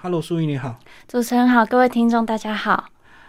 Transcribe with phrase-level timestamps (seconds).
[0.00, 0.78] Hello，淑仪你好。
[1.08, 2.84] 主持人好，各位听众大家好。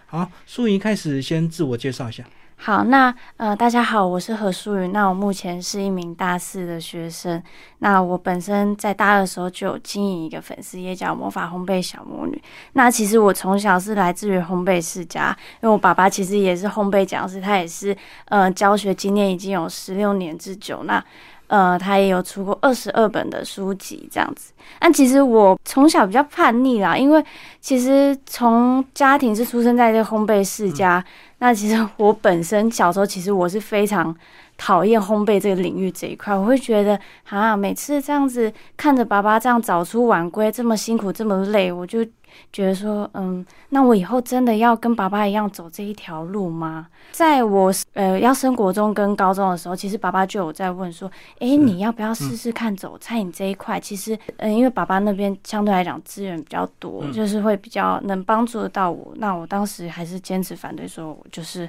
[0.06, 2.22] 好，淑仪开始先自我介绍一下。
[2.58, 4.92] 好，那呃，大家好，我是何淑云。
[4.92, 7.42] 那我目前是一名大四的学生。
[7.78, 12.40] 那我本身在大二的时候就有经营一个粉丝页，叫魔法烘焙小魔女。
[12.74, 17.96] 那其实我从小是来自于烘焙世家，因为我爸爸其实也是烘焙讲师，他也是
[18.26, 20.84] 呃教学经验已经有十六年之久。
[20.84, 21.04] 那
[21.50, 24.52] 呃，他也有出过二十二本的书籍，这样子。
[24.78, 27.24] 但其实我从小比较叛逆啦，因为
[27.60, 31.04] 其实从家庭是出生在这个烘焙世家，
[31.38, 34.14] 那其实我本身小时候其实我是非常
[34.60, 42.06] 讨厌烘焙这个领域这一块，我会觉得啊，每次这样子看着爸爸这样早出晚归，这么辛苦，这么累，我就。
[42.52, 46.86] 觉得说，嗯，那我以后真的要跟爸爸一样走这一条路吗？
[47.10, 53.80] 在我呃要升国中跟高中的时候，其实爸爸就有在问说，哎，你要不要试试看走餐饮这一块？
[53.80, 59.12] 其实，嗯，因为爸爸那边相对来讲资源比较多，就是会比较能帮助得到我。
[59.16, 61.68] 那我当时还是坚持反对，说我就是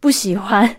[0.00, 0.74] 不喜欢。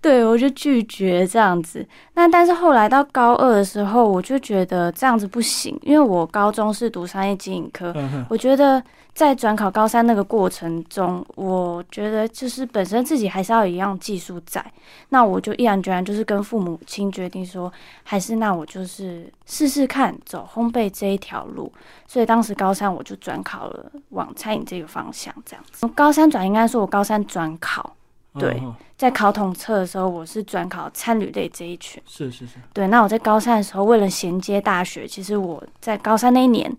[0.00, 1.86] 对，我就拒绝这样子。
[2.14, 7.94] 那但是后来到高二的时候，我就觉得这样子不行，因为我高中是读商业经营科，
[8.28, 14.64] 我觉得在转考高三那个过程中，我觉得就是本身自己还是要有一样技术在。
[15.08, 17.72] 那我就毅然决然就是跟父母亲决定说，
[18.04, 21.72] 还是那我就是试试看走烘焙这一条路。
[22.06, 25.86] 所以当时高三我就转考了往餐饮这个方向，这样子。
[25.88, 27.95] 高三转应该说我高三转考。
[28.38, 28.62] 对，
[28.96, 32.02] 在考统测的时候，我是转考参旅类这一群。
[32.06, 32.54] 是是是。
[32.72, 36.70] 对，那我在高三的时候，为了衔接大学，其实我在高三那一年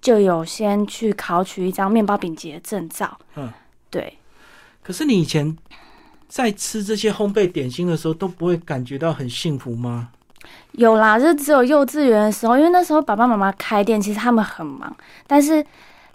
[0.00, 3.18] 就有先去考取一张面包饼节的证照。
[3.36, 3.52] 嗯，
[3.90, 4.18] 对。
[4.82, 5.56] 可是你以前
[6.28, 10.10] 在吃这些烘焙点心的时候，都不会感觉到很幸福吗？
[10.72, 15.64] 有啦，就只有幼稚园的时候，因为那时候爸爸妈妈开店，其实他们很忙，但是。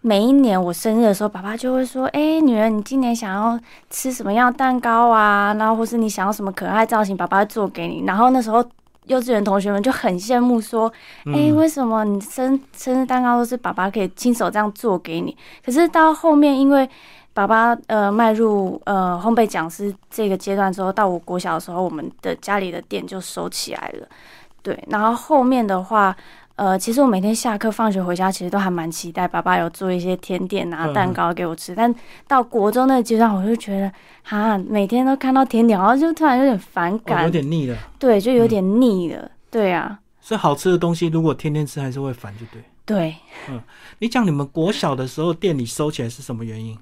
[0.04, 3.60] 每一年我生日的时候，爸爸就会说：“哎，女儿，你今年想要
[3.92, 5.54] 吃什么样蛋糕啊？
[5.60, 8.66] 然后或是你想要什么可爱造型，爸爸做给你。”然后那时候
[9.06, 10.92] 幼稚园同学们就很羡慕，说
[11.32, 16.90] ：“哎，为什么你生生日蛋糕都是爸爸可以亲手这样做给你？”可是到后面，因为
[17.36, 24.08] 爸爸呃迈入呃烘焙讲师这个阶段之后，到我国小的时候，我们的家里的店就收起来了。
[24.64, 26.18] 对，然后后面的话。
[26.62, 31.74] 呃，其实我每天下课、放学回家，其实都还蛮期待爸爸有做一些甜点啊、蛋糕给我吃。
[31.74, 31.92] 但
[32.28, 33.92] 到国中那个阶段，我就觉得，
[34.22, 37.76] 哈，每天都看到甜点，然后就突然有点反感，有点腻了。
[37.98, 39.32] 对，就有点腻了。
[39.50, 40.00] 对啊。
[40.20, 42.62] 所以好吃的东西，如果天天吃，还是会烦，就对。
[42.86, 43.16] 对。
[43.50, 43.60] 嗯，
[43.98, 46.78] 你讲你们国小的时候店里收起来是什么原因？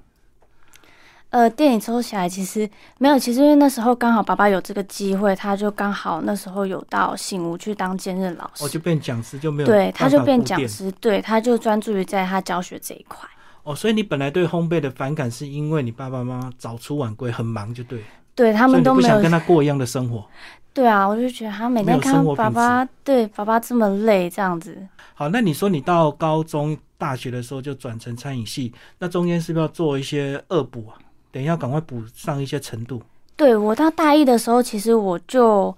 [1.30, 2.68] 呃，电影抽起来其实
[2.98, 13.28] 没有，其实因为那时候刚好爸爸有这个机会，他就刚好那时候有到醒吾去当兼任老师，哦，就变讲师就没有，对，他就变讲师，对，他就专注于在他教学这一块。
[13.62, 18.02] 哦，所以你本来对烘焙的反感是因为你爸爸妈妈早出晚归，很忙，就对，
[18.34, 20.24] 对他们都不想跟他过一样的生活。
[20.74, 24.76] 对啊，我就觉得他每天看爸爸，对爸爸这么累，这样子。
[25.14, 30.98] 好，那你说你到高中、大学的时候就转成餐饮系，那中间是不是要做一些恶补啊？
[31.32, 33.02] 等一下，赶快补上一些程度。
[33.36, 35.74] 对我到大一的时候，其实我就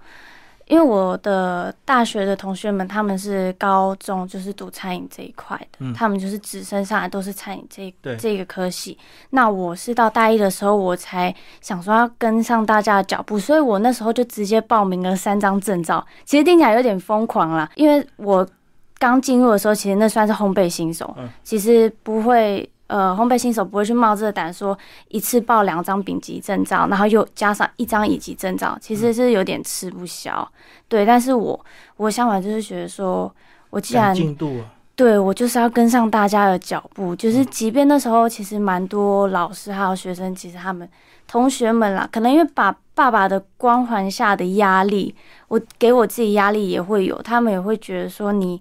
[0.66, 8.98] 因为我的大学的同学们，他们是高中就是读餐饮这一块的，他们就是直升上来都是餐饮这这个科系。
[9.30, 16.04] 那我是到大一的时候，我才想说要跟上大家的脚步，所以我那时候就直接报名了三张证照。
[16.24, 18.44] 其实听起来有点疯狂啦，因为我
[18.98, 21.14] 刚进入的时候，其实那算是烘焙新手，
[21.44, 22.68] 其实不会。
[22.92, 30.46] 呃，烘焙新手不会去冒这个胆，说一次报两张丙级证照，然后又加上一张乙级证照，其实是有点吃不消。
[30.88, 31.58] 对，但是我
[31.96, 33.34] 我想法就是觉得说，
[33.70, 40.86] 我既然进度啊，对我就是要跟上大家的脚步，就是即便那时候其实蛮多老师还有学生，其实他们
[41.26, 45.14] 同学们啦，可能因为把爸爸的光环下的压力，
[45.48, 48.60] 我给我自己压力也会有，他们也会觉得说你。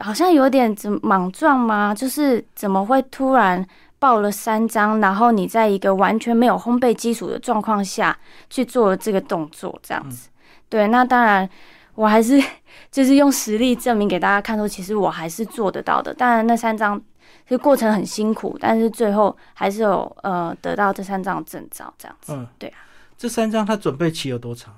[0.00, 1.94] 好像有点怎莽撞吗？
[1.94, 3.66] 就是怎么会突然
[3.98, 8.16] 报了三张，然后你在一个完全没有烘焙基础的状况下
[8.48, 10.28] 去做了这个动作，这样子。
[10.68, 11.48] 对，那当然
[11.94, 12.42] 我还是
[12.90, 16.14] 就是用实力证明给大家看，说其实我还是做得到的。
[16.14, 17.00] 当然那三张
[17.46, 22.32] 这过程很辛苦，但是最后还是有呃得到这三张证照，这样子。
[22.34, 22.78] 嗯，对啊。
[23.16, 24.72] 这三张他准备期有多长？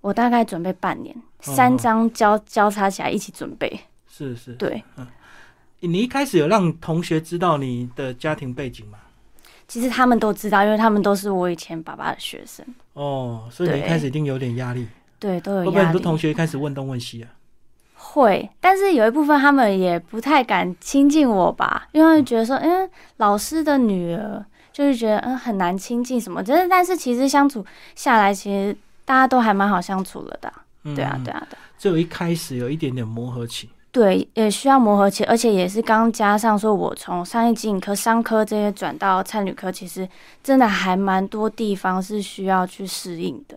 [0.00, 3.80] 我大概准备半年，三张交交叉起来一起准备。
[4.16, 5.04] 是是，对，嗯，
[5.80, 8.98] 你一开始有让同学知道你的家庭背景吗？
[9.66, 12.64] 其实他们都知道，因为他们都是我以前爸爸的学生。
[12.92, 14.86] 哦，所以你一开始一定有点压力。
[15.18, 15.58] 对，都有。
[15.64, 17.28] 会不会很多同学一开始问东问西啊？
[17.94, 26.40] 会，但是有一部分他们也不太敢亲近我吧，因为觉得说，嗯，老师的女儿，就是觉得嗯很难亲近什么。
[26.40, 30.52] 但是但是其实相处下来，其实大家都还蛮好相处了的。
[30.94, 31.58] 对啊，对啊，对。
[31.78, 33.70] 只有一开始有一点点磨合期。
[33.94, 40.08] 对，也需要磨合期，而且也是刚加上说，我从商业经营科、商科这些转到餐旅科，其实
[40.42, 43.56] 真的还蛮多地方是需要去适应的。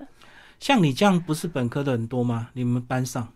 [0.60, 2.50] 像你这样，不是本科的很多吗？
[2.54, 3.28] 你们班上？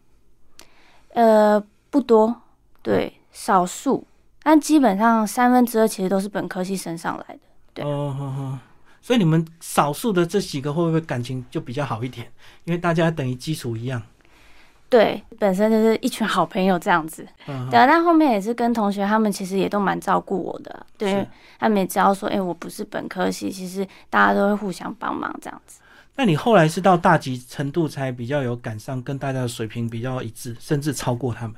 [1.15, 1.59] 呃，
[1.89, 2.43] 不多，
[2.83, 4.05] 对，少数，
[4.43, 7.39] 但基本上三分之二其实都是本科系升上来的。
[7.73, 8.59] 对，哦，
[9.01, 12.31] 所以你们少数的这几个会不会感情就比较好一点？
[12.65, 14.03] 因为大家等于基础一样。
[14.91, 17.87] 对，本身就是一群好朋友这样子，对啊。
[17.87, 21.25] 但后面也是跟同学，他们其实也都蛮照顾我的，对
[21.57, 25.79] 他们也知道说，哎，我不是本科系，其实大家都会互相帮忙这样子。
[26.17, 31.55] 那你后来是到大级程度才比较有赶上，跟大家的水平比较一致，甚至超过他们？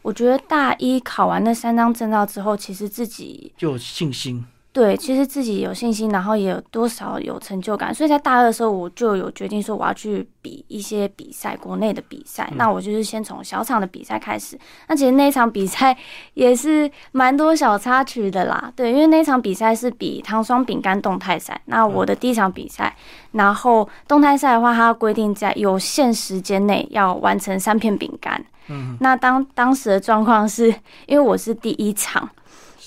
[0.00, 4.44] 我觉得大一考完那三张证照之后，其实自己就有信心。
[4.72, 12.50] 对，其实自己有信心，然后也有多少有成就感，所以在大二的时候，我就有决定说我要去比一些比赛，国内的比赛。
[12.56, 14.58] 那我就是先从小场的比赛开始。
[14.88, 15.94] 那其实那一场比赛
[16.32, 21.60] 也是蛮多小插曲的啦，对，因为那场比赛是比糖霜饼干动态赛。
[21.66, 22.96] 那我的第一场比赛，
[23.32, 28.42] 然后动态赛的话，它规定在有限时间内要完成三片饼干。
[28.68, 30.68] 嗯，那当当时的状况是
[31.04, 32.26] 因为我是第一场，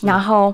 [0.02, 0.52] 然后。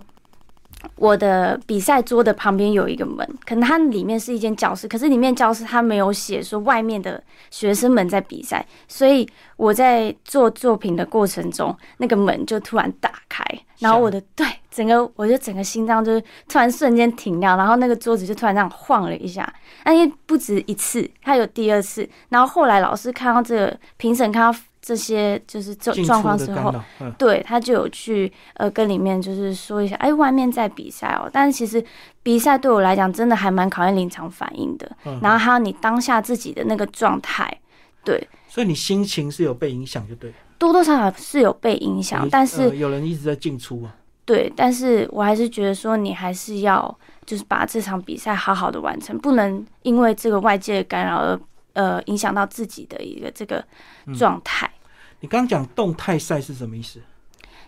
[1.01, 9.27] 我的比赛桌的旁边有一个门，可能它里面是一间教室，可是里面教室它没有写说外面的学生们在比赛，所以
[9.57, 13.43] 我在做作品的过程中，那个门就突然打开，
[13.79, 19.51] 然后我的对整个，我就整个心脏就是突然瞬间停掉，然后那个桌子就突然这样晃了一下，
[19.85, 24.59] 那因为不止一次，它有第二次，然后后来老师看到这个评审看到。
[24.81, 26.73] 这些就是状状况之后，
[27.17, 31.29] 对他就有去呃跟里面就是说一下，哎，外面在比赛哦。
[31.31, 31.83] 但是其实
[32.23, 34.91] 比赛对我来讲真的还蛮考验临场反应的，
[35.21, 37.55] 然后还有你当下自己的那个状态，
[38.03, 38.27] 对。
[38.47, 40.33] 所以你心情是有被影响，就对。
[40.57, 43.95] 多多少少是有被影响，但是有人一直在进出啊。
[44.25, 51.39] 对，但是我还是觉得说，你还是要就是把这场比赛好好的完成，不能因为这个外界的干扰而。
[51.73, 53.63] 呃，影响到自己的一个这个
[54.17, 54.69] 状态。
[55.19, 56.99] 你刚刚讲动态赛是什么意思？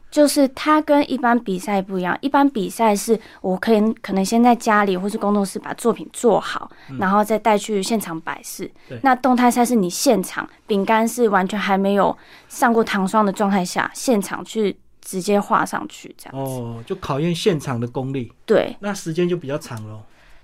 [0.09, 2.15] 就是它跟一般比赛不一样。
[2.21, 6.69] 一般比赛是我可以可能先在家里或是工作室把作品做好，
[6.99, 8.71] 然后再带去现场摆饰。
[9.01, 12.15] 那动态赛是你现场饼干是完全还没有
[12.47, 16.39] 上过糖霜的状态下，现场去直接画上去这样。
[16.39, 18.31] 哦，就考验现场的功力。
[18.45, 20.03] 对，那时间就比较长喽。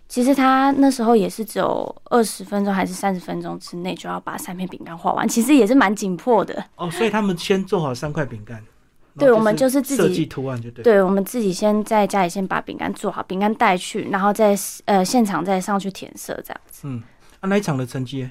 [0.09, 6.65] 其实他那时候也是只有二十分钟还是三十分钟之内就要把三片饼干画完，其实也是蛮紧迫的。
[6.75, 8.61] 哦，所以他们先做好三块饼干。
[9.17, 10.83] 对，我们就是自己设计图案就对。
[10.83, 16.87] 对，我们自己先在家里先把饼干做好，饼干带去，然后再呃现场再上去填色这样子。
[16.87, 17.03] 嗯，
[17.41, 18.27] 啊那一场的成绩？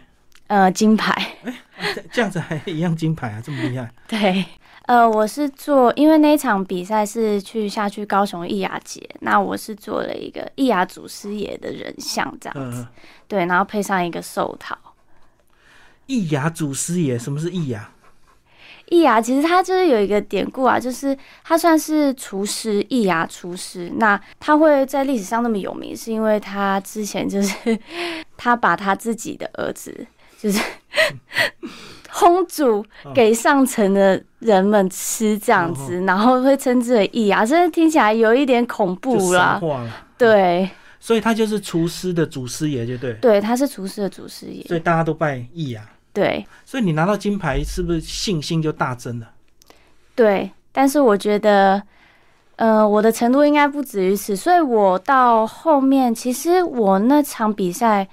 [0.48, 1.12] 呃，金牌。
[1.44, 3.88] 哎，这样子还一样金牌啊，这么厉害。
[4.08, 4.44] 对。
[4.88, 12.86] 呃，我是做，因为那一场比赛是去下去高雄艺雅节，那我是做了一个艺雅祖师爷的人像这样子，
[13.28, 14.74] 对，然后配上一个寿桃。
[16.06, 17.90] 艺雅祖师爷，什么是艺雅？
[18.86, 21.14] 艺雅其实他就是有一个典故啊，就是
[21.44, 23.92] 他算是厨师，艺雅厨师。
[23.96, 27.78] 那他会在历史上那么有名，是因为他之前就是
[28.38, 30.06] 他把他自己的儿子
[30.38, 30.58] 就是。
[32.18, 32.84] 烹煮
[33.14, 39.60] 给上层的人们吃，这样子，然后会称之为义啊，真的听起来有一点恐怖啦。
[40.16, 43.12] 对，所以他就是厨师的祖师爷，就对。
[43.20, 45.88] 对，他是厨师的祖师爷，所以大家都拜义啊。
[46.12, 49.30] 对，所以你拿到金牌，是不是信心就大增了？
[50.16, 51.80] 对，但是我觉得，
[52.56, 58.08] 呃，我的程度应该不止于此，所以我到后面，其实我那场比赛。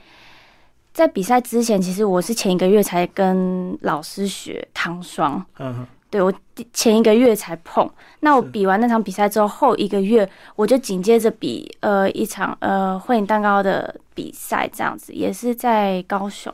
[0.96, 5.46] 在比赛之前，其实我是前一个月才跟老师学糖霜。
[5.60, 6.34] 嗯，对我
[6.72, 7.88] 前一个月才碰。
[8.22, 16.54] 那我比完那场比赛之后，后一个月我就紧接着比呃一场呃婚礼蛋糕的比赛，这样子也是在高雄。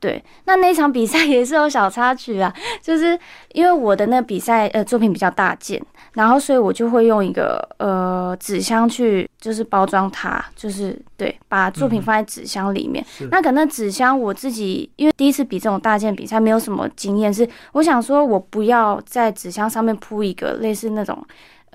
[0.00, 0.10] 嗯。
[0.10, 3.18] 对，那那场比赛 也是有小插曲啊，就是
[3.52, 5.80] 因为我的那比赛呃作品比较大件，
[6.14, 13.04] 然后所以我就会用一个呃纸箱去就是包装它，就是对，把作品放在纸箱里面。
[13.30, 21.22] 那可能纸箱我自己因为第一次比这种大件比赛，没有什么经验，是我想说我不要在纸箱上面铺一个类似那种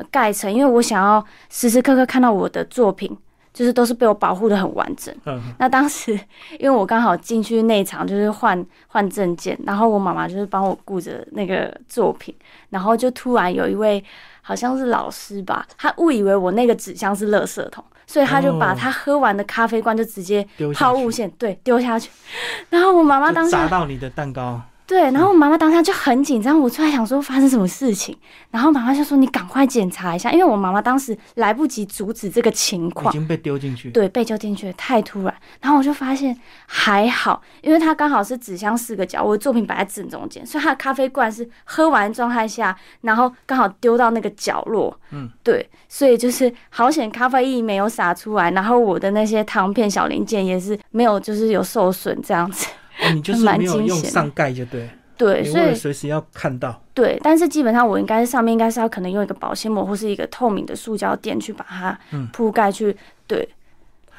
[0.09, 3.15] 盖层，因为我想要时时刻刻看到我的作品。
[3.55, 5.15] 就是都是被我保护的很完整。
[5.25, 6.11] 嗯，那当时
[6.59, 12.35] 因为我刚好进去内场，就是换换证件，然后我妈妈就是帮我顾着那个作品，
[12.69, 14.03] 然后就突然有一位
[14.41, 22.11] 好像是老师吧，他误以为我那个纸箱是垃圾桶，所以他就把哦他喝完的咖啡罐就直接抛物线，对，丢下去。
[22.69, 28.15] 然后我妈妈当时砸到你的蛋糕，对，然后我妈妈当下就很紧张，我出来想说发生什么事情，
[28.51, 33.11] 然后妈妈就说你赶快检查一下，因为我妈妈当时来不及阻止这个情况。
[33.11, 33.89] 已，经被丢进去。
[33.89, 52.67] 对，被丢进去太突然，然后我就发现还好，因为它刚好是纸箱四个角，我的作品摆在正中间，所以它的咖啡罐是喝完状态下，然后刚好丢到那个角落，嗯，对，所以就是好险咖啡液没有洒出来，然后我的那些糖片小零件也是没有，就是有受损这样子，
[53.05, 56.81] 哦，你就是蛮没有用上盖就对，对，所以随时要看到。
[56.93, 62.95] 对，但是基本上我应该是上面应该是要可能用一个保鲜膜或是一个透明的塑胶垫去把它嗯铺盖去，
[63.27, 63.47] 对，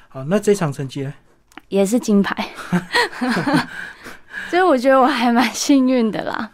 [0.08, 1.12] 好，那这场成绩呢？
[1.68, 2.48] 也是金牌，
[4.48, 6.50] 所以我觉得我还蛮幸运的啦。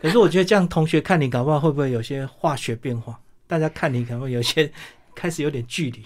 [0.00, 3.18] 可是我觉得这样同学看你，搞不好会不会有些化学变化？
[3.46, 4.70] 大家看你可能会有些
[5.14, 6.02] 开始有点距离，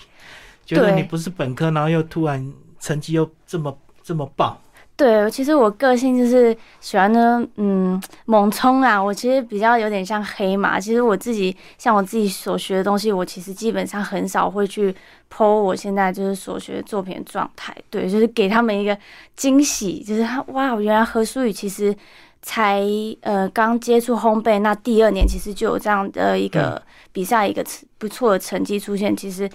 [0.64, 4.60] 觉得你不是本科，然后又突然成绩又这么这么爆。
[4.98, 9.00] 对，其实我个性就是喜欢呢，嗯，猛冲啊。
[9.00, 10.80] 我其实比较有点像黑马。
[10.80, 14.92] 其实我自己像我自己所学的东西，我其实基本上很少会去
[15.32, 17.72] 剖我现在就是所学的作品的状态。
[17.88, 18.98] 对，就是给他们一个
[19.36, 21.94] 惊喜，就是他哇，原来何书宇其实
[22.42, 22.82] 才
[23.20, 27.64] 呃刚接触烘焙，那第二年其实就有这样的一个比赛一个
[27.98, 29.16] 不错的成绩出现。
[29.16, 29.48] 其实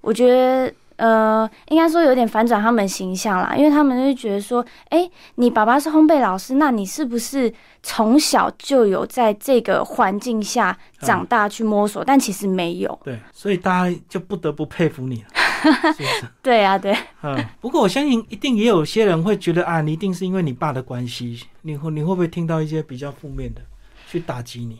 [0.00, 0.72] 我觉得。
[0.96, 12.04] 呃，应该说有点反转他们形象啦，因为他们就觉得说，哎、你爸爸是烘焙老师，那你是不是从小就有在这个环境下长大去摸索？
[12.04, 12.98] 但其实没有。
[13.02, 15.28] 对，所以大家就不得不佩服你了，
[15.96, 16.26] 是是？
[16.42, 23.60] 对啊，对，嗯，不过我相信一定也有些人会觉得啊，你一定是因为你爸的关系，你会你会不会听到一些比较负面的
[24.06, 24.78] 去打击你？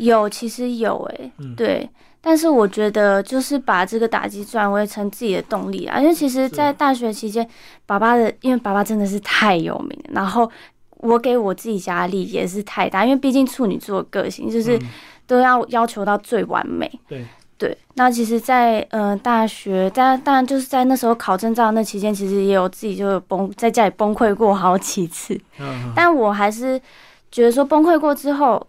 [0.00, 1.88] 有，其实有、诶，嗯对。
[2.22, 7.48] 但是我觉得，就是把这个打击转为成自己的动力啊，因为其实，在大学期间，
[7.86, 10.50] 爸爸的，因为爸爸真的是太有名了，然后
[10.98, 14.88] 我给我自己压力也是太大，因为毕竟处女座的个性就是嗯
[15.26, 16.86] 都要要求到最完美。
[17.08, 17.24] 对，
[17.56, 25.40] 对，那其实在，呃大学，当当然就是在那时候考证照那期间，其实也有自己就有崩在家里崩溃过好几次，
[25.96, 26.78] 但我还是
[27.32, 28.66] 觉得说崩溃过之后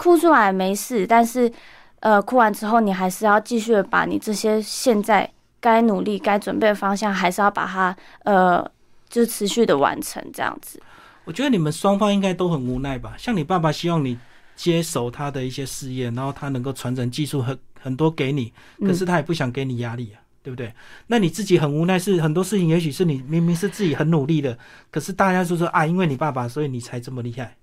[0.00, 1.52] 哭出来没事，但是
[1.98, 5.30] 呃哭完之后，你还是要继续把你这些现在
[5.60, 8.66] 该努力、该准备的方向，还是要把它呃
[9.10, 10.80] 就持续的完成这样子。
[11.26, 13.14] 我觉得你们双方应该都很无奈吧？
[13.18, 14.18] 像你爸爸希望你
[14.56, 20.72] 接手他的一些事业，然后他能够传承技术很很多给你，可是他也不想给你压力啊，对不对？
[21.08, 24.56] 那你自己很无奈，是很多事情，也许是你明明是自己很努力的，
[24.90, 27.54] 可是大家就说啊，因为你爸爸，所以你才这么厉害。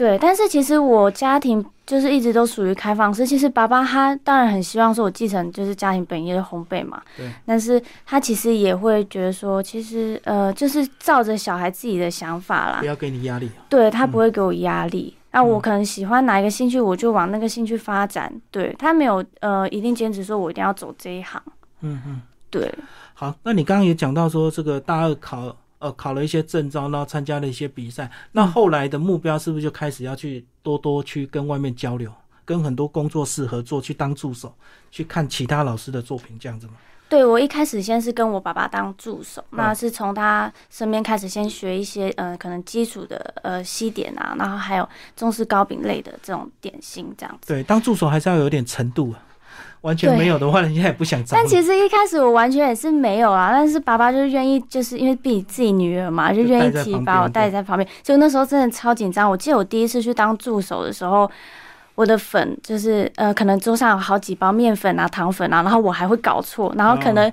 [0.00, 3.26] 对，但是其实我家庭就是一直都属于开放式。
[3.26, 7.30] 其实爸爸他当然很希望说我继承就是家庭本业的烘焙嘛，对。
[7.44, 13.50] 但是他其实也会觉得说，其实呃，就是照着小孩自己的想法啦不，要给你压力。
[13.68, 15.14] 对他不会给我压力。
[15.32, 18.32] 那我嗯可能喜欢哪一个兴趣，我就往那个兴趣发展。
[18.50, 21.42] 对他没有呃一定坚持说我一定要走这一行。
[21.82, 22.22] 嗯嗯。
[22.48, 22.72] 对，
[23.12, 32.12] 好，那你刚刚也讲到说，这个大二考呃考了一些证照，然后参加了一些比赛，那后来的目标是不是就开始要去多多去跟外面交流，
[32.44, 34.54] 跟很多工作室合作，去当助手，
[34.92, 36.74] 去看其他老师的作品，这样子吗？
[37.08, 47.48] 对我一开始先是跟我爸爸当助手，嗯那是从他身边开始先学一些呃可能基础的呃西点啊，然后还有中式糕饼类的这种点心这样子。
[47.52, 49.18] 对，当助手还是要有点程度啊，
[49.82, 51.36] 完全没有的话，人家也不想找。
[51.36, 57.88] 但其实一开始我完全也是没有啊，但是爸爸就是愿意，就是因为毕自己女儿嘛，就愿意提把我带在旁边。
[58.02, 61.30] 就那时候真的超紧张，我记得我第一次去当助手的时候。
[62.00, 67.30] 我的粉就是呃，可能桌上有好几包面粉啊、糖粉啊，然后我还会搞错，然后可能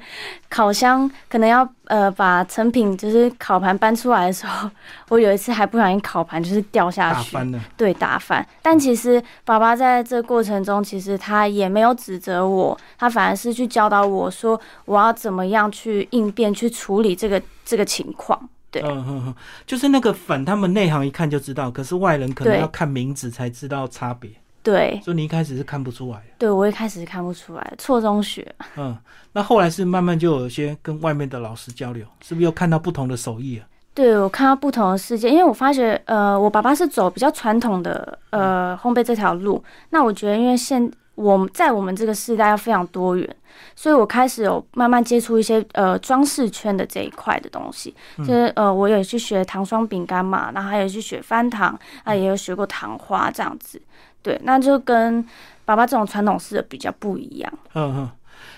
[0.49, 4.69] 烤箱可能要呃把成品就是烤盘搬出来的时候，
[5.07, 7.37] 我有一次还不小心烤盘就是掉下去，
[7.77, 8.45] 对打翻。
[8.61, 18.37] 但其实爸爸在这过程中，其实他也没有指责我，他反而是去教导我说我要怎么样去应变、去处理这个这个情况。
[18.69, 18.81] 对。
[18.81, 24.29] 嗯哼哼，就是那个粉，他们内行一看就知道，可是外人可能要看名字才知道差别，
[24.67, 26.23] 对，所以你一开始是看不出来的。
[26.37, 28.45] 对我一开始是看不出来，错中学。
[28.75, 28.97] 嗯，
[29.31, 33.63] 那后来是慢慢就有一些跟外面的老师交流，是不是又看到不同的手艺啊？
[33.93, 43.35] 对我看到不同的世界，因为我发觉，呃，我爸爸是走比较传统的呃烘焙这条路，那我觉得因为现我们在我们这个时代要非常多元，
[43.73, 53.81] 所以我开始有慢慢接触一些呃装饰圈的这一块的东西，就是呃我有去学糖霜饼干嘛，然后还有去学翻糖啊，也有学过糖花这样子，
[54.27, 55.25] 对，那就跟
[55.63, 57.53] 爸爸这种传统式的比较不一样。
[57.75, 58.09] 嗯嗯。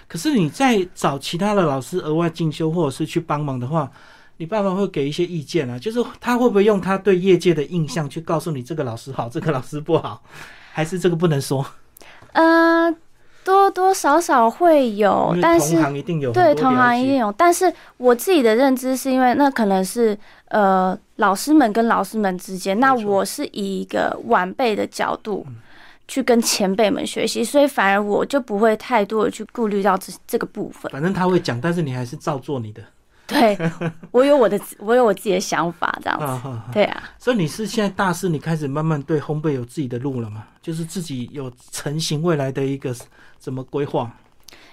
[0.08, 3.88] 可是你在找其他的老师额外进修或者是去帮忙的话，
[4.38, 5.78] 你爸爸会给一些意见啊？
[5.78, 10.24] 就是他会不会用他对业界的印象去告诉你这个老师好，这个老师不好，
[10.72, 11.64] 还是这个不能说？
[12.32, 12.92] 呃，
[13.44, 17.32] 多多少少会有，但是同行一定有，对同行一定有。
[17.32, 20.18] 但是我自己的认知是因为那可能是
[20.50, 25.46] 呃老师们跟老师们之间，那我是以一个晚辈的角度。
[26.12, 30.92] 去跟前辈们学习，所以反而我就不会太多的去顾虑到这这个部分。
[30.92, 32.82] 反正他会讲，但是你还是照做你的。
[33.30, 33.72] 对，
[34.12, 36.74] 我有我的，我有我自己的想法，这样子。
[36.74, 37.04] 对啊。
[37.18, 40.44] 所以你是现在大四，你开始慢慢对烘焙有自己的路了吗？
[40.62, 42.94] 就是自己有成型未来的一个
[43.38, 44.12] 怎么规划？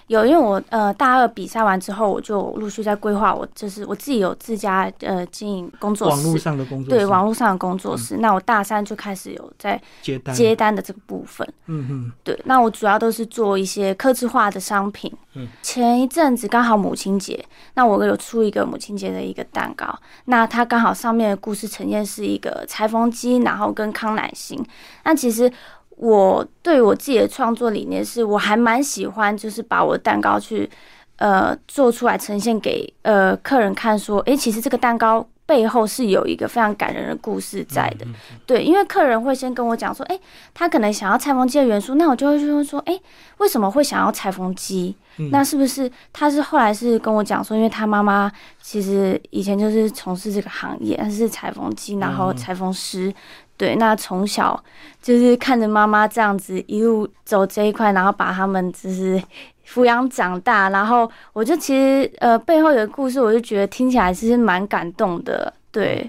[0.07, 8.17] 有，因为我呃大二比赛完之后，我就陆续在规划，我就是我自己有自家呃经营工作室，网络上的工作室，对网络上的工作室。
[8.17, 11.45] 那我大三就开始有在接单接单的这个部分。
[11.65, 12.39] 嗯嗯，对。
[12.45, 15.11] 那我主要都是做一些刻字化的商品。
[15.33, 15.47] 嗯。
[15.61, 19.93] 前一阵子刚好母亲节，那我有出一个母亲节的一个蛋糕，
[20.25, 24.65] 那它刚好上面的故事呈现是一个裁缝机，然后跟康乃馨。
[25.03, 25.51] 那其实。
[25.97, 30.69] 我对我自己的创作理念是，我还蛮喜欢，就是把我的蛋糕去，
[31.15, 38.05] 呃，做出来呈现给呃客人看，说，诶，其实这个蛋糕背后是有一个非常感人的故事在的，
[38.45, 40.19] 对，因为客人会先跟我讲说，诶，
[40.53, 43.01] 他可能想要裁缝机的元素，那我就会说说，诶，
[43.39, 44.95] 为什么会想要裁缝机？
[45.31, 53.11] 那是不是他是后来是跟我讲说，因为他妈妈其实以前就是从事这个行业，他是裁缝机，然后裁缝师。
[53.57, 54.63] 对，那从小
[55.01, 59.19] 就是看着妈妈这样子一路走这一块，然后把他们就是
[59.67, 65.51] 抚养长大，然后我就其实呃背后有个故事，我就觉得听起来其实蛮感动的。
[65.71, 66.07] 对，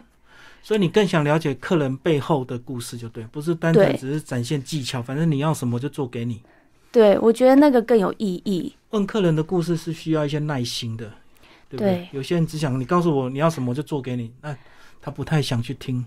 [0.63, 6.43] 所以你更想了解客人背后的故事，就对，不是单纯只是展现技巧，反正你要什么就做给你。
[6.93, 8.75] 对，我觉得那个更有意义。
[8.91, 11.11] 问客人的故事是需要一些耐心的，
[11.71, 12.09] 对不对？
[12.13, 14.55] 有些人只想你告诉我你要什么就做给你，那
[15.01, 16.05] 他不太想去听。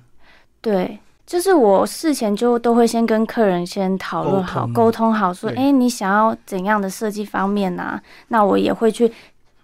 [0.62, 1.00] 对。
[1.26, 8.02] 就是我事前就都会先跟客人先讨论好、沟通好，说，哎，你想要怎样的设计方面呢？
[8.28, 9.10] 那我也会去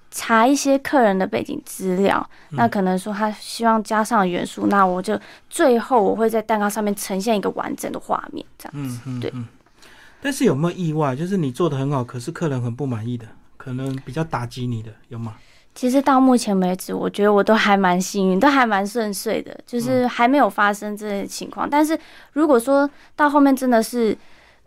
[0.10, 2.26] 查一些客人的背景资料。
[2.52, 9.20] 那可能说他希望加上元素，那我就最后我会在蛋糕上面呈现一个完整的画面，这样子。
[9.20, 9.34] 对。
[10.22, 11.16] 但是有没有意外？
[11.16, 13.26] 就是你做的很好，可是客人很不满意的，
[13.58, 15.36] 可能比较打击你的，有吗？
[15.78, 21.70] 其实到目前为止，我觉得我都还蛮幸运，都还蛮顺遂的，就是还没有发生这些情况。
[21.70, 21.96] 但是
[22.34, 24.18] 如果说到后面真的是，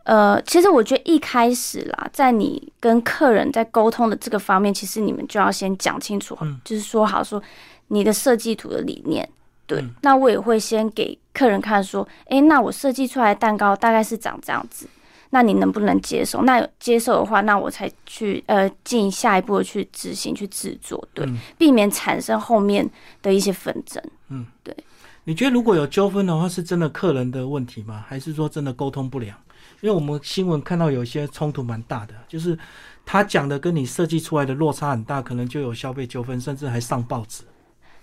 [0.05, 7.43] 呃，其实我觉得一开始啦，在你跟客人在沟通的这个方面，其实你们就要先讲清楚，就是说好说
[7.89, 9.29] 你的设计图的理念。
[9.67, 14.87] 对，那我也会先给客人看说，诶，那我设计出来的蛋糕大概是长这样子。
[15.31, 16.43] 那你能不能接受？
[16.43, 22.89] 那接受的话，那我才去呃进下一步的去执行去制作，对，避免产生后面
[23.23, 24.03] 的一些纷争。
[24.29, 24.77] 嗯，对。
[25.25, 28.05] 你觉得如果有纠纷的话，是真的客人的问题吗？
[28.09, 29.37] 还是说真的沟通不良？
[29.81, 32.59] 因为我们新闻看到有些冲突蛮大的，就是
[33.07, 37.45] 他讲的跟你设计出来的落差很大，可能就有消费纠纷，甚至还上报纸。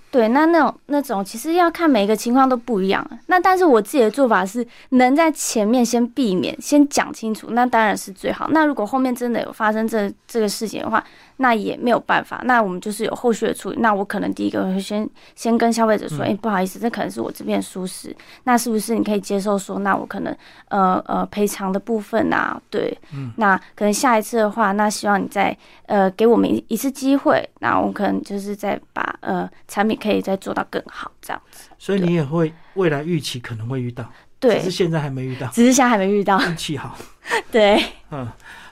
[0.10, 3.06] 对，那那种那种其实要看每一个情况都不一样。
[3.28, 8.48] 那但是我自己的做法是，能在前面先避免，先讲清楚，那当然是最好。
[8.52, 11.04] 那如果后面真的有发生这这个事情的话，
[11.38, 13.78] 那也没有办法，那我们就是有后续的处理。
[13.80, 19.58] 那我可能第一个会先先跟消费者说，哎，不好意思，这可能是我这边疏失，那是不是你可以接受？
[19.58, 20.36] 说，那我可能
[20.70, 31.70] 呃呃赔偿的部分啊，对，嗯，那可能下一次的话，那希望你再呃给我们一次机会，那我可能就是再把呃产品可以再做到更好这样子。
[31.78, 34.04] 所以你也会未来预期可能会遇到，
[34.40, 36.98] 对，只是现在还没遇到，只是现在还没遇到，运气好，
[37.52, 38.28] 对，嗯。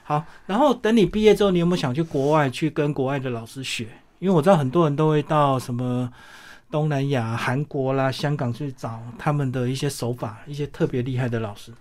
[0.08, 3.88] 好，然后等你毕业之后，你有没有想去国外去跟国外的老师学？
[4.20, 6.08] 因为我知道很多人都会到什么
[6.70, 11.72] 东南亚、韩国啦、香港去找他们的一些手法，一些特别厉害的老师。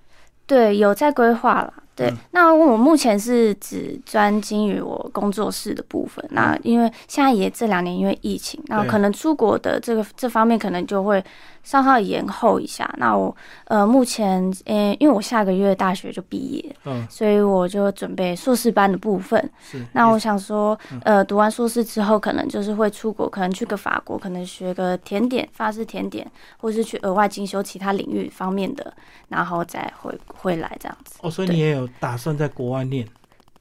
[0.47, 1.71] 对，有在规划了。
[1.95, 6.23] 对，那我目前是只专精于我工作室的部分。
[6.31, 11.23] 那因为现在也这两年因为疫情，那可能出国的这个这方面可能就会
[11.63, 12.93] 稍稍延后一下。
[12.97, 13.34] 那我
[13.65, 19.49] 呃目前呃因为我下个月大学就毕业，嗯，所以我就准备硕士班的部分。
[19.62, 19.81] 是。
[19.93, 28.93] 那我想说，呃，读完硕士之后，可能就是会出国，可能去个法国，可能学个甜点，法式甜点，或是去额外进修其他领域方面的，
[29.29, 31.15] 然后再回回来这样子。
[31.21, 33.08] 哦，所以你也有打算在国外念，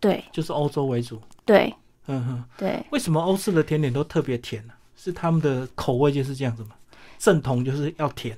[0.01, 1.21] 对就是欧洲为主。
[1.45, 1.75] 对
[2.07, 6.71] 嗯哼，对，为什么欧式的甜点都特别甜呢、是他们的口味就是这样子吗？
[7.19, 8.37] 正统就是要甜。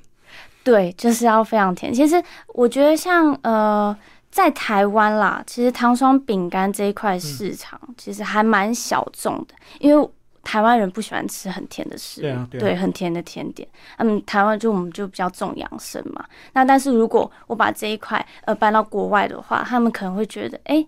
[0.63, 1.95] 对，就是要非常甜。
[1.95, 3.97] 其实我觉得像呃，
[4.31, 10.09] 在台湾啦，其实糖霜饼干这一块市场其实还蛮小众的，因为
[10.47, 13.69] 台湾人不喜欢吃很甜的食物，对啊对啊很甜的甜点。
[13.99, 16.25] 嗯，台湾就我们就比较重养生嘛。
[16.53, 20.87] 那但是如果我把这一块呃搬到国外的话，他们可能会觉得，哎、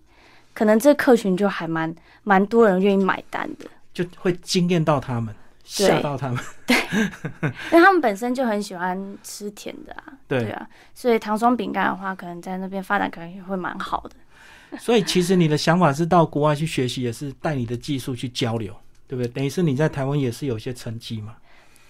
[0.54, 1.92] 可能这客群就还蛮
[2.22, 3.66] 蛮多人愿意买单的。
[3.92, 5.34] 就会惊艳到他们，
[5.76, 6.38] 对吓到他们。
[6.64, 6.76] 对
[7.42, 14.78] 因为他们本身就很喜欢吃甜的啊，对啊，所以糖霜饼干的话，可能在那边发展可能也会蛮好的。
[14.78, 18.72] 所以其实你的想法是到国外去学习，也是带你的技术去交流，
[19.08, 19.26] 对不对？
[19.28, 21.34] 等于是你在台湾也是有一些成绩嘛。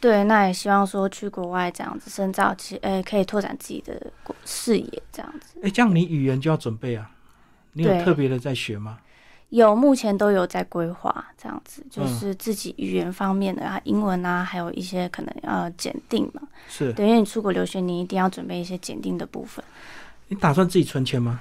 [0.01, 5.59] 对，那也希望说去国外这样子深造，其呃可以拓展自己的国视野这样子。
[5.63, 7.11] 哎，这样你语言就要准备啊。
[7.73, 8.99] 你有特别的在学吗？
[9.51, 16.43] 有目前都有在规划这样子，就嗯是自己语言方面的啊，英文啊，还有一些可能呃检定嘛。
[16.69, 19.65] 是对，因为你出国留学，你一定要准备一些检定的部分。
[20.29, 21.41] 你打算自己存钱吗？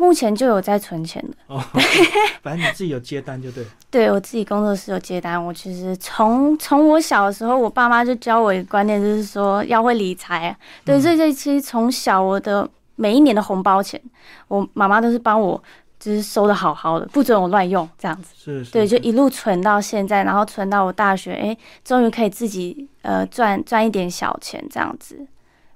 [0.00, 1.62] 目前就有在存钱的，哦，
[2.42, 3.62] 反正你自己有接单就对。
[3.90, 5.44] 对我自己工作室有接单。
[5.44, 10.56] 我其实从从我小的时候，我爸妈就教我一个观念，就是说要会理财啊。
[10.86, 14.00] 对，嗯所以这其实从小我的每一年的红包钱，
[14.48, 15.62] 我妈妈都是帮我
[15.98, 18.32] 就是收的好好的，不准我乱用这样子。
[18.34, 18.72] 是是。
[18.72, 25.26] 对，就一路存到现在，然后存到我大学，哎，终于可以自己呃赚赚一点小钱这样子。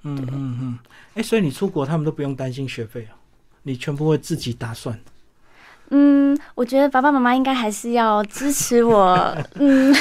[0.03, 0.79] 嗯嗯嗯。
[1.13, 3.13] 哎，所以你出国他们都不用担心学费啊，
[3.65, 4.99] 你全部会自己打算。
[5.91, 9.37] 嗯，我觉得爸爸妈妈应该还是要支持我。
[9.57, 9.95] 嗯，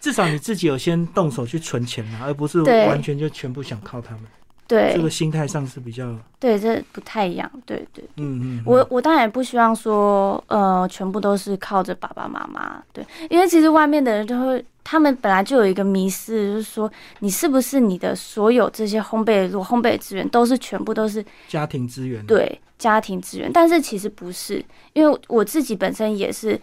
[0.00, 4.22] 至少你自己有先动手去存钱嘛，而不是完全就全部想靠他们。
[4.70, 7.50] 对这个心态上是比较，对，这不太一样。
[7.66, 8.04] 对对。
[8.16, 8.42] 嗯嗯。
[8.58, 22.24] 嗯我我当然也不希望说，呃，全部都是靠着爸爸妈妈，对，因为其实外面的人就会，他们本来就有一个迷失，就是说，你是不是你的所有这些烘焙的烘焙的资源都是全部都是家庭资源。。
[22.24, 26.58] 对家庭资源，但是其实不是，因为我自己本身也是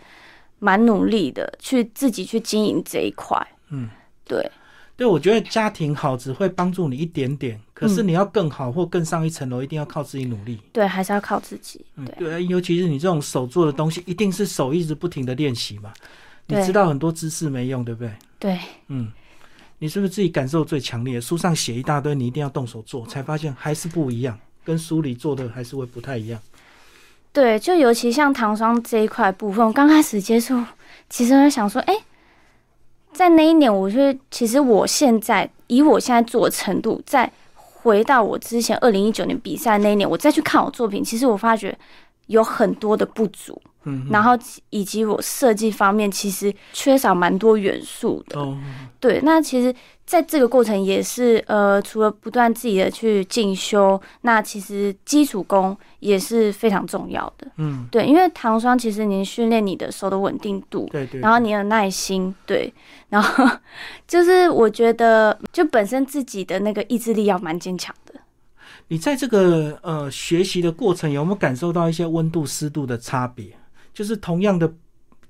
[0.59, 3.37] 蛮努力的，去自己去经营这一块，
[3.69, 3.89] 嗯，
[4.25, 4.49] 对
[4.97, 10.59] 对，我觉得家庭好只会帮助你一点点，可是你要更好或更上一层楼，一定要靠自己努力。
[10.73, 15.93] 对，还是要靠自己，嗯，对对，尤其是你这种手做的东西，一定是手一直不停的练习嘛。
[16.47, 18.11] 你知道很多知识没用，对不对？
[18.39, 19.11] 对嗯，
[19.77, 21.21] 你是不是自己感受最强烈？
[21.21, 26.41] 书上写一大堆，你一定要动手做，才发现还是不一样，跟书里做的还是会不太一样。
[27.31, 30.63] 对，就尤其像糖霜这一块部分，我刚开始接触，
[31.07, 31.93] 其实我想说，哎、
[33.17, 33.97] 在那一年，我就
[34.29, 41.75] 其实我现在以我现在做的程度，再回到我之前二零一九年比赛那一年，我再去看我作品，其实我发觉
[42.27, 44.37] 有很多的不足，嗯，然后
[44.69, 48.39] 以及我设计方面其实缺少蛮多元素的。
[48.39, 48.57] 哦，
[48.99, 49.73] 对，那其实
[50.05, 57.47] 在这个过程也是呃，除了不断自己的去进修，那其实基础功也是非常重要的。
[57.57, 61.21] 嗯，对，因为糖霜其实你训练你的手的稳定度，对对。
[61.21, 62.73] 然后你的耐心，对，
[63.09, 63.49] 然后
[64.07, 68.13] 就是我觉得就本身自己的那个意志力要蛮坚强的。
[68.89, 73.47] 你在这个呃学习的过程，有没有感受到一些温度、湿度的差别？
[73.97, 74.71] 就是同样的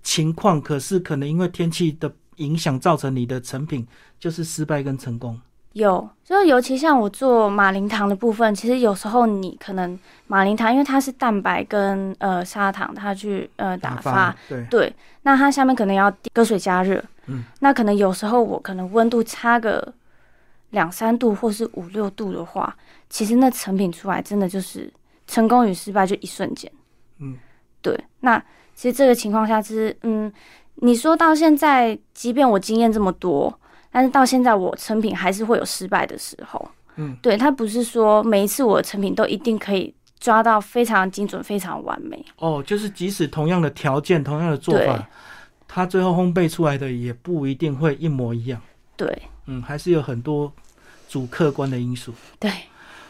[0.04, 3.88] 情况，可是可能因为天气的影响，造成你的成品
[4.20, 5.40] 就是失败跟成功。
[5.72, 19.94] 有，就是尤其像我做马铃糖的部分，其实有时候你可能马铃糖，因为它是蛋白跟呃砂糖，它去呃打发，对，对，那它下面可能要隔水加热，嗯，那可能有时候我可能温度差个
[20.72, 22.76] 两三度或是五六度的话，
[23.10, 24.92] 其实那成品出来真的就是
[25.26, 26.70] 成功与失败就一瞬间，
[27.20, 27.38] 嗯，
[27.88, 28.06] 对。
[28.20, 28.38] 那
[28.76, 30.32] 其实这个情况下是，嗯，
[30.76, 33.60] 你说到现在，即便我经验这么多，
[33.92, 45.08] 但是到现在我成品还是会有失败的时候，嗯，对，它不是说每一次我的成品都一定可以抓到非常精准、非常完美，哦，就是即使同样的条件、同样的做法，
[45.68, 48.60] 它最后烘焙出来的也不一定会一模一样。
[48.98, 50.52] 对嗯，还是有很多
[51.08, 52.14] 主客观的因素。
[52.40, 52.52] 对。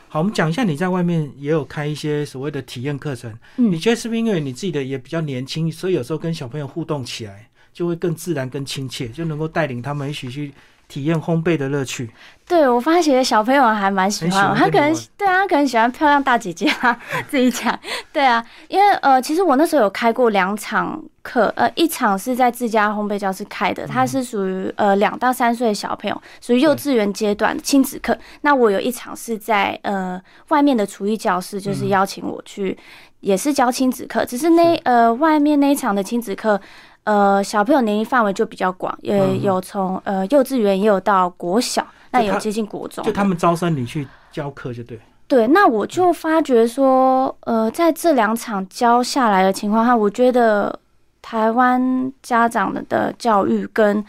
[0.10, 3.72] 好，我们讲一下你在外面也有开一些所谓的体验课程，嗯。
[3.72, 10.54] 你觉得是不是因为你自己的也比较年轻，所以有时候跟小朋友互动起来就会更自然、更亲切，就能够带领他们一起去
[10.88, 12.10] 体验烘焙的乐趣？
[12.48, 16.98] 对我发现小朋友还蛮喜欢我，他可能对啊，他可能喜欢漂亮大姐姐啊，
[17.30, 17.78] 自己讲。
[18.14, 28.18] 对啊，因为呃，其实我那时候有开过两场课，呃，一场是在自家烘焙教室开的，它是属于呃两到三岁的小朋友，属于幼稚园阶段亲子课。
[28.42, 32.78] 那我有一场是在呃外面的厨艺教室，就是邀请我去，
[33.20, 36.62] 也是教亲子课，只是那是呃外面那一场的亲子课。
[37.08, 43.10] 呃，小朋友年龄范围就比较广，也嗯有从呃幼稚园也有到国小，那也有接近国中的。
[43.10, 45.00] 就他们招生，你去教课就对。
[45.26, 50.78] 对，那我就发觉说，呃，在这两场教下来的情况下，我觉得
[51.22, 54.04] 台湾家长的的教育跟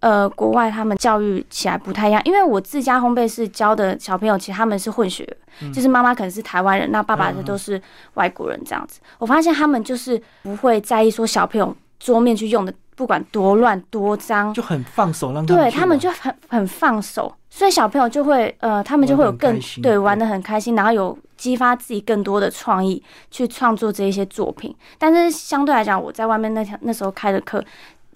[0.00, 5.22] 呃国外他们教育起来不太一样，因为我自家烘焙室教的小朋友，其实他们是混血
[5.60, 7.80] 儿，就是妈妈可能是台湾人，那爸爸的都是
[8.14, 8.98] 外国人这样子。
[9.18, 24.74] 我发现他们就是不会在意说小朋友桌面去用的，不管多乱多脏，就很放手让他们对他们就很很放手，所以小朋友就会呃，他们就会有更对玩的很开心，然后有激发自己更多的创意去创作这一些作品。
[24.98, 27.64] 但是相对来讲，我在外面那条那时候开的课。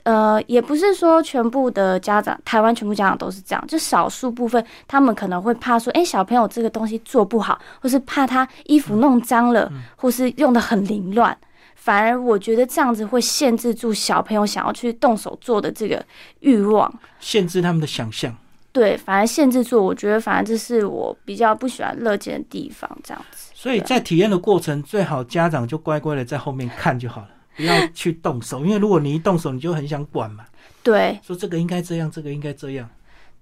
[0.02, 11.36] 呃，也不是说全部的家长，台湾全部家长都是这样，就少数部分他们可能会怕说，哎、小朋友这个东西做不好，或是怕他衣服弄脏了，或是用的很凌乱。
[11.86, 16.04] 反而我觉得这样子会限制住小朋友想要去动手做的这个
[16.40, 16.92] 欲望。
[17.20, 18.36] 限制他们的想象。
[18.72, 23.52] 对，反而限制住，我觉得反而这是我比较不喜欢乐见的地方，这样子。
[23.54, 30.44] 所以在体验的过程，最好家长就乖乖的在后面看就好了，不要去动手，因为如果你一动手，你就很想管嘛，
[30.82, 32.90] 对，说这个应该这样，这个应该这样。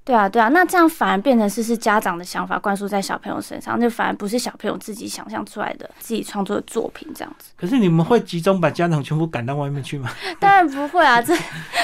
[0.05, 7.51] 对啊，对啊，那这样反而变成是是家长的想法灌输在小朋友身上，就反而不是小朋友自己想象出来的自己创作的作品这样子。
[7.57, 10.11] 可是你们会集中把家长全部赶到外面去吗？
[10.39, 11.35] 当然不会啊，这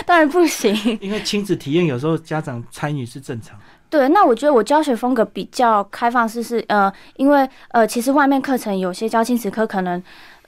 [0.04, 0.76] 当然不行。
[1.00, 3.58] 因为亲子体验有时候家长参与是正常。
[3.88, 10.00] 对，那我觉得我教学风格比较开放式，是呃，因为呃，其实外面课程有些教亲子课，可能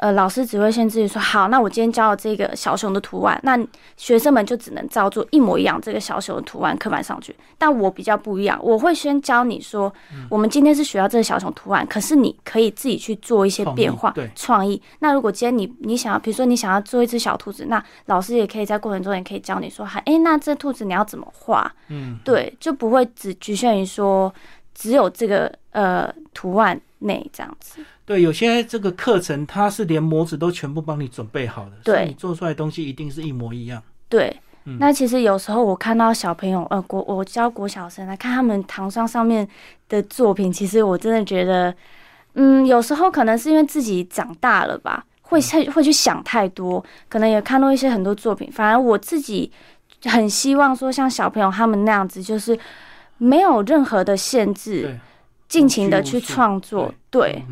[0.02, 3.56] 呃老师只会限制于说，好，那我今天教了这个小熊的图案，那
[3.96, 7.32] 学生们就只能照做一模一样这个小熊的图案刻板上去。
[7.56, 9.92] 但我比较不一样，我会先教你说，
[10.28, 14.82] 我们今天是学到这个小熊图案，可是你可以自己去做一些变化对、创意。
[14.98, 21.72] 那如果今天你你想要，比如说你想要做一只小兔子，那老师也可以在过程中也可以教你说，哎，那这兔子你要怎么画？
[21.90, 24.34] 嗯，对，就不会只局限于说
[24.74, 27.84] 只有这个呃图案内这样子。
[28.04, 33.80] 对，有些这个课程它是连模子都全部帮你准备好的，对你做出来的东西一定是一模一样。
[34.08, 39.48] 对，嗯那其实有时候我看到小朋友，呃，国我教国小生来看他们糖霜上面
[39.88, 41.74] 的作品，其实我真的觉得，
[42.34, 49.50] 嗯，有时候可能是因为自己长大了吧，会会会去想太多，可能也看到一些很多作品，反而我自己
[50.04, 52.58] 很希望说像小朋友他们那样子，就是
[53.18, 55.00] 没有任何的限制，对，
[55.48, 57.44] 尽情的去创作，对。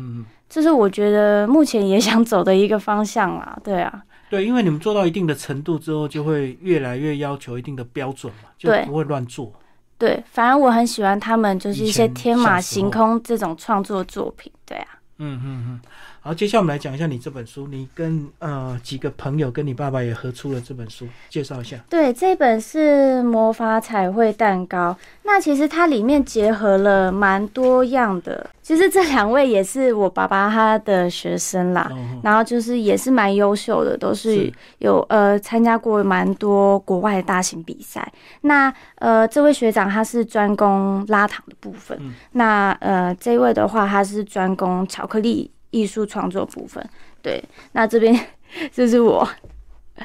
[0.49, 9.53] 这是我觉得目前也想走的一个方向啦，对啊，对，因为你们做到一定的程度之后，就会越来越要求一定的标准嘛，就对不会乱做。
[9.97, 14.87] 对，反而我很喜欢他们就是一些天马行空这种创作作品，对啊，
[15.19, 15.81] 嗯嗯嗯。
[16.23, 21.75] 好，接下来我们来讲一下你这本书，你跟呃几个朋友跟你爸爸也合出了这本书，介绍一下。
[21.89, 34.53] 对，这本是魔法彩绘蛋糕，那其实它里面结合了蛮多样的，其实这两位也是我爸爸他的学生啦，哦，然后就是也是蛮优秀的，都是是。
[34.77, 38.07] 有呃参加过蛮多国外的大型比赛。
[38.41, 42.13] 那呃这位学长他是专攻拉糖的部分，嗯。
[42.33, 46.87] 那呃这位的话他是专攻巧克力艺术创作部分。
[47.21, 48.17] 对，那这边
[48.71, 49.27] 就是我，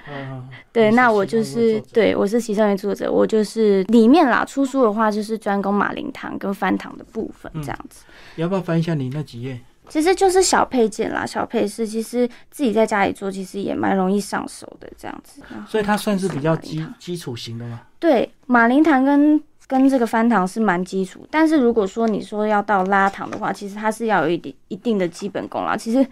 [0.08, 8.04] 嗯，对，那我就是对我是其中一作者，我就是里面啦出书的话就是专攻马铃糖跟翻糖的部分嗯这样子。
[8.34, 9.60] 你要不要翻一下你那几页？
[9.88, 15.40] 其实就是小配件啦，小配饰，其实自己在家里做，其实也蛮容易上手的这样子。
[15.68, 17.80] 所以它算是比较基基础型的吗。
[18.00, 25.76] 对马铃糖跟跟这个翻糖是蛮基础，但是如果说你说要到拉糖的话，其实它是要有一定一定的基本功啦。
[25.76, 26.06] 其实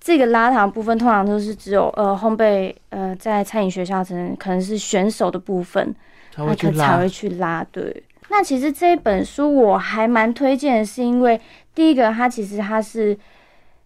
[0.00, 5.94] 这个拉糖部分通常都是只有呃烘焙呃在餐饮学校可能可能是选手的部分，
[6.32, 7.08] 才会去拉他可才会。
[7.08, 7.66] 去拉。
[7.70, 11.38] 对，那其实这一本书我还蛮推荐的，是因为
[11.74, 13.18] 第一个它其实它是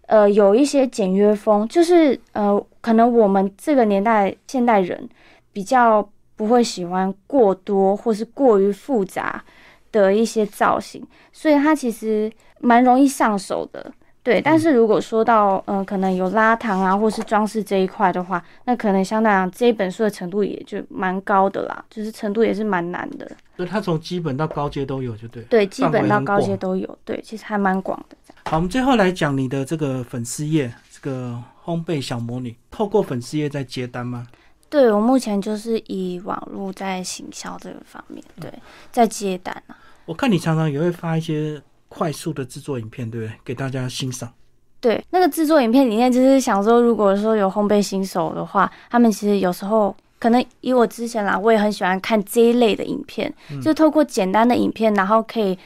[0.06, 5.08] 呃有一些简约风，就是呃可能我们这个年代现代人
[5.52, 6.08] 比较
[6.40, 9.44] 不会喜欢过多或是过于复杂
[9.92, 13.92] 的一些造型，所以它其实蛮容易上手的。
[14.22, 23.30] 对，但是如果说到嗯、呃可能有拉糖啊，或是装饰这一块的话，那可能相对来讲这一本书的程度也就蛮高的啦，就是程度也是蛮难的。
[23.58, 25.42] 所以它从基本到高阶都有，就对。
[25.42, 26.98] 对，基本到高阶都有。
[27.04, 28.16] 对，其实还蛮广的。
[28.46, 34.26] 好，我们最后来讲你的这个粉丝页，这个烘焙小魔女，透过粉丝页在接单吗？
[34.70, 38.50] 对我目前就是以网络在行销这个方面，对，
[38.90, 39.76] 在接单啊。
[40.06, 43.36] 我看你常常也会发一些快速的制作影片，对不对？
[43.44, 44.32] 给大家欣赏。
[44.80, 53.30] 对，那个制作影片里面就是想说，如果说有烘焙新手的话，他们其实有时候可能以我之前啦，我也很喜欢看这一类的影片，
[53.60, 55.58] 就透过简单的影片，然后可以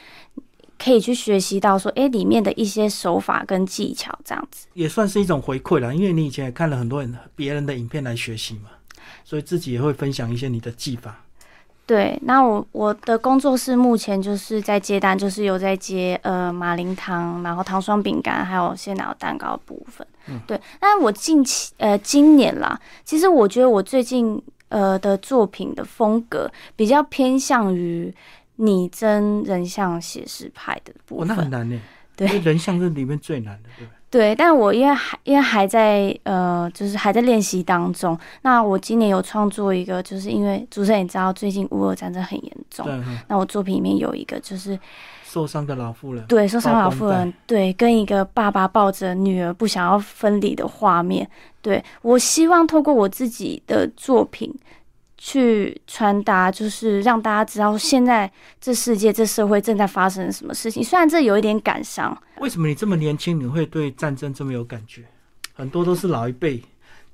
[0.77, 4.67] 可以去学习到说，哎，里面的一些手法跟技巧这样子。
[4.73, 8.71] 也算是一种回馈啦，因为你以前也看了很多人别人的影片来学习嘛，
[9.25, 11.21] 所以自己也会分享一些你的技法。
[11.87, 20.07] 对，那我我的工作室目前就是在接单，就是有在接呃马铃糖，然后糖霜饼干，还有鲜奶油蛋糕部分。
[20.29, 28.11] 嗯对，但是我近期呃今年啦，其实我觉得我最近呃的作品的风格比较偏向于
[28.57, 31.29] 拟真人像写实派的部哦，分。
[31.29, 31.79] 那很难呢。
[32.17, 34.35] 对人像是里面最难的，对不对？
[34.35, 38.19] 但我因为还因为还在呃，就是还在练习当中。
[38.43, 42.87] 那我今年有创作一个，就是因为主持人也知道，最近乌俄战争很严重。
[43.29, 44.79] 那我作品里面有一个，就是
[45.25, 46.25] 受伤的老妇人。
[46.27, 51.29] 对受伤老妇人，对跟一个爸爸抱着女儿不想要分离的画面。
[51.61, 54.55] 对我希望透过我自己的作品
[55.27, 60.85] 去传达，就是让大家知道现在这世界、这社会正在发生什么事情。
[60.85, 65.03] 虽然这有一点感伤，为什么你这么年轻，你会对战争这么有感觉？
[65.55, 66.63] 很多都是老一辈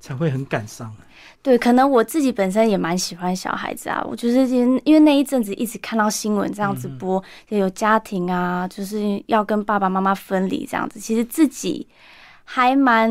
[0.01, 0.93] 才会很感伤。
[1.41, 4.05] 对，可能我自己本身也蛮喜欢小孩子啊。
[4.05, 10.99] 我就是因因为那一阵子一直看到新闻这样子播，就有家庭啊，就是要跟爸爸妈妈分离这样子。
[10.99, 11.87] 其实自己
[12.43, 13.09] 还蛮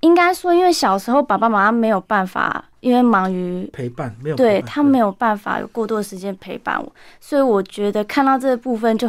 [0.00, 9.08] 应该说，因为小时候爸爸妈妈没有办法，因为忙于陪伴没有对他没有办法有过多的时间陪伴我，所以我觉得看到这个部分就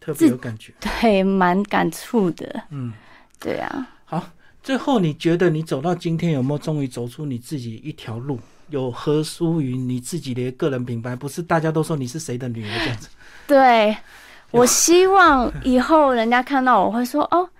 [0.00, 0.72] 特别有感觉。
[0.80, 2.62] 对蛮感触的。
[2.70, 2.92] 嗯，
[3.38, 4.22] 对啊，好，
[4.62, 8.38] 最后你觉得你走到今天，有没有终于走出你自己一条路？
[8.70, 13.08] 有合属于你自己的个人品牌，不是大家都说你是谁的女儿这样子。
[13.44, 13.96] 对，
[14.52, 17.50] 我希望以后人家看到我会说，哦，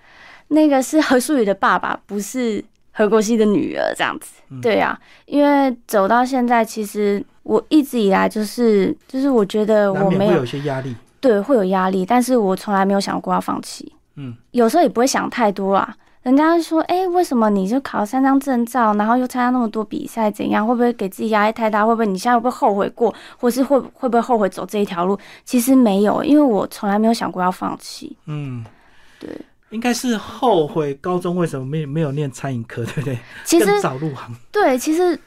[0.51, 4.35] 那个是何淑宇的爸爸，不是何国熙的女儿，这样子。
[4.61, 10.95] 对啊，因为走到现在，其实我一直以来就是，就是我觉得我没有有一些压力。
[11.21, 13.93] 对会有压力，但是我从来没有想过要放弃。
[14.17, 15.95] 嗯，有时候也不会想太多啊。
[16.23, 20.67] 人家会说，哎、为什么你就考了三张证照，然后又参加那么多比赛，怎样？
[20.67, 21.87] 会不会给自己压力太大？
[21.87, 25.19] 会不会你现在会不会后悔过，或是会会不会后悔走这一条路？
[25.45, 28.15] 其实没有，因为我从来没有想过要放弃。
[28.27, 28.71] 嗯，对，
[29.70, 33.18] 应该是后悔高中为什么没没有念餐饮科， 对不对？
[33.44, 34.35] 其实更早入行。
[34.52, 35.18] 对，其实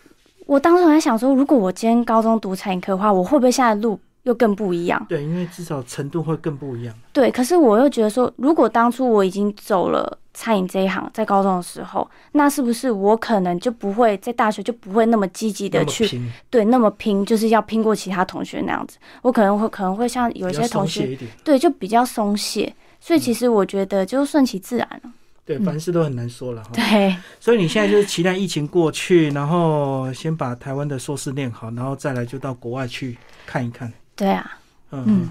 [0.45, 5.06] 我当时还想说，如果我今天高中读餐饮科的话，我会不会现在路又更不一样？
[5.10, 6.93] 对，因为至少程度会更不一样。
[7.12, 18.97] 对，可是我又觉得说，如果当初我已经走了餐饮这一行，在高中的时候，那是不是我可能就不会在大学就不会那么积极的去对那么拼，就是要拼过其他同学那样子？
[19.21, 21.17] 我可能会可能会像有一些同学。
[21.43, 22.73] 对就比较松懈，
[23.06, 25.12] 所以其实我觉得就顺其自然了。
[25.44, 26.70] 对，凡事都很难说了哈。
[26.74, 33.92] 对所以你现在就是期待疫情过去，然后先把台湾的硕士念好，然后再来就到国外去看一看。
[34.16, 34.58] 对啊，
[34.92, 35.30] 嗯，嗯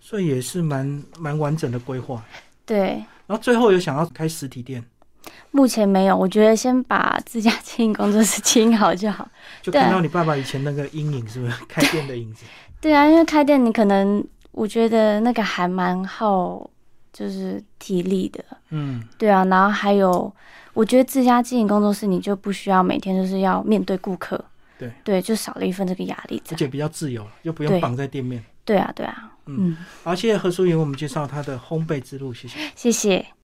[0.00, 2.20] 所以也是蛮蛮完整的规划。
[2.66, 3.00] 对。
[3.28, 4.84] 然后最后有想要开实体店，
[5.52, 9.28] 目前没有，我觉得先把自家经营工作室经营好就好。
[9.62, 12.44] 就看到你爸爸以前那个阴影，是不是开店的影子？
[12.80, 16.68] 对啊，因为开店你可能，我觉得那个还蛮耗，
[17.14, 18.44] 就是体力的。
[18.68, 20.30] 嗯，对啊，然后还有，
[20.74, 24.44] 我觉得自家经营工作室，你就不需要每天就是要面对顾客。
[24.76, 26.56] 对对，就少了一份这个压力在。
[26.56, 28.44] 而且比较自由，又不用对绑在店面。
[28.64, 32.58] 对啊，对啊，嗯嗯，好，谢谢何淑云为我们介绍她的烘焙之路，谢谢。
[32.74, 33.34] 谢谢。